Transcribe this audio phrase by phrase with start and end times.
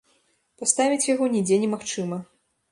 [0.61, 2.23] Паставіць яго нідзе не магчыма.